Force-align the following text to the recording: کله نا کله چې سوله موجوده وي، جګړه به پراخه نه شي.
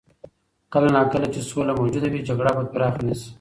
کله 0.73 0.89
نا 0.95 1.01
کله 1.11 1.27
چې 1.33 1.39
سوله 1.51 1.73
موجوده 1.79 2.07
وي، 2.09 2.21
جګړه 2.29 2.51
به 2.57 2.63
پراخه 2.73 3.01
نه 3.07 3.15
شي. 3.19 3.29